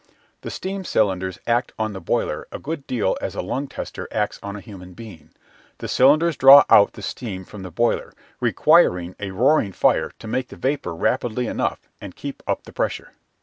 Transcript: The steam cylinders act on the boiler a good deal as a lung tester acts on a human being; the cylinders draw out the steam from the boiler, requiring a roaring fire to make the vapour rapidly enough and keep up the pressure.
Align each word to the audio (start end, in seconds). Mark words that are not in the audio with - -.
The 0.41 0.49
steam 0.49 0.83
cylinders 0.83 1.37
act 1.45 1.73
on 1.77 1.93
the 1.93 2.01
boiler 2.01 2.47
a 2.51 2.57
good 2.57 2.87
deal 2.87 3.15
as 3.21 3.35
a 3.35 3.41
lung 3.43 3.67
tester 3.67 4.07
acts 4.11 4.39
on 4.41 4.55
a 4.55 4.59
human 4.59 4.93
being; 4.93 5.29
the 5.77 5.87
cylinders 5.87 6.35
draw 6.35 6.65
out 6.71 6.93
the 6.93 7.03
steam 7.03 7.45
from 7.45 7.61
the 7.61 7.69
boiler, 7.69 8.11
requiring 8.39 9.15
a 9.19 9.29
roaring 9.29 9.73
fire 9.73 10.09
to 10.17 10.27
make 10.27 10.47
the 10.47 10.55
vapour 10.55 10.95
rapidly 10.95 11.45
enough 11.45 11.87
and 12.01 12.15
keep 12.15 12.41
up 12.47 12.63
the 12.63 12.73
pressure. 12.73 13.11